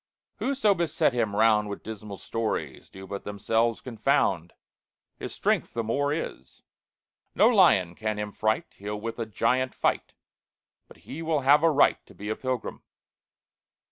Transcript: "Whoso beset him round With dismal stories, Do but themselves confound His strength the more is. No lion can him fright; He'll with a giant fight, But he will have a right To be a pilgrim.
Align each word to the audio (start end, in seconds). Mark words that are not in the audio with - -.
"Whoso 0.37 0.73
beset 0.73 1.13
him 1.13 1.35
round 1.35 1.69
With 1.69 1.83
dismal 1.83 2.17
stories, 2.17 2.89
Do 2.89 3.05
but 3.05 3.23
themselves 3.23 3.81
confound 3.81 4.51
His 5.19 5.31
strength 5.31 5.75
the 5.75 5.83
more 5.83 6.11
is. 6.11 6.63
No 7.35 7.47
lion 7.49 7.93
can 7.93 8.17
him 8.17 8.31
fright; 8.31 8.65
He'll 8.75 8.99
with 8.99 9.19
a 9.19 9.27
giant 9.27 9.75
fight, 9.75 10.13
But 10.87 10.97
he 11.05 11.21
will 11.21 11.41
have 11.41 11.61
a 11.61 11.69
right 11.69 12.03
To 12.07 12.15
be 12.15 12.29
a 12.29 12.35
pilgrim. 12.35 12.81